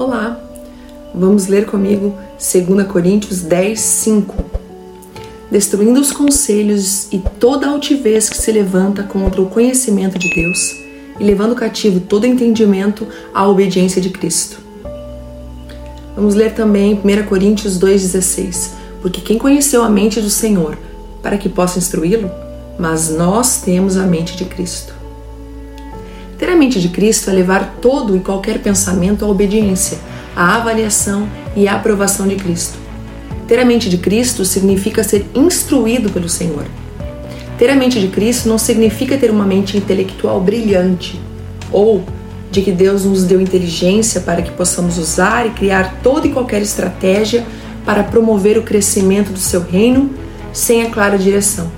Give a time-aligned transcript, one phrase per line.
[0.00, 0.40] Olá!
[1.14, 4.34] Vamos ler comigo 2 Coríntios 10, 5.
[5.50, 10.74] Destruindo os conselhos e toda altivez que se levanta contra o conhecimento de Deus
[11.18, 14.58] e levando cativo todo entendimento à obediência de Cristo.
[16.16, 18.70] Vamos ler também 1 Coríntios 2,16.
[19.02, 20.78] Porque quem conheceu a mente do Senhor
[21.22, 22.30] para que possa instruí-lo?
[22.78, 24.99] Mas nós temos a mente de Cristo.
[26.60, 29.96] Mente de Cristo é levar todo e qualquer pensamento à obediência,
[30.36, 32.76] à avaliação e à aprovação de Cristo.
[33.48, 36.66] Ter a mente de Cristo significa ser instruído pelo Senhor.
[37.56, 41.18] Ter a mente de Cristo não significa ter uma mente intelectual brilhante
[41.72, 42.04] ou
[42.50, 46.60] de que Deus nos deu inteligência para que possamos usar e criar toda e qualquer
[46.60, 47.42] estratégia
[47.86, 50.10] para promover o crescimento do seu reino
[50.52, 51.72] sem a clara direção.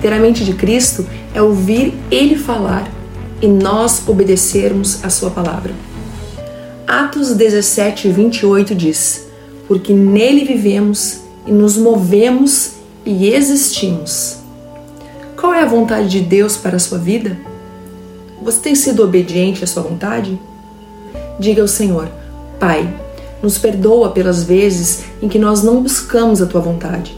[0.00, 3.01] Ter a mente de Cristo é ouvir Ele falar
[3.42, 5.74] e nós obedecermos a Sua palavra.
[6.86, 9.26] Atos 17, 28 diz:
[9.66, 14.36] Porque nele vivemos e nos movemos e existimos.
[15.36, 17.36] Qual é a vontade de Deus para a sua vida?
[18.42, 20.38] Você tem sido obediente à sua vontade?
[21.40, 22.08] Diga ao Senhor:
[22.60, 22.94] Pai,
[23.42, 27.16] nos perdoa pelas vezes em que nós não buscamos a tua vontade.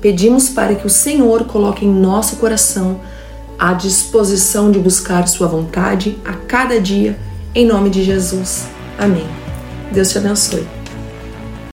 [0.00, 2.98] Pedimos para que o Senhor coloque em nosso coração
[3.60, 7.18] à disposição de buscar Sua vontade a cada dia,
[7.54, 8.66] em nome de Jesus.
[8.98, 9.26] Amém.
[9.92, 10.79] Deus te abençoe.